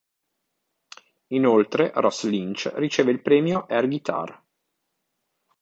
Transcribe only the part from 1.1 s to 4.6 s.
Inoltre Ross Lynch riceve il premio "Air Guitar".